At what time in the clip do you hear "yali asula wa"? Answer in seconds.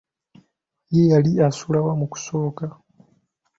1.11-1.93